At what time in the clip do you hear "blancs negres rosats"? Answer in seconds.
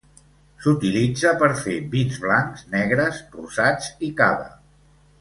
2.25-3.95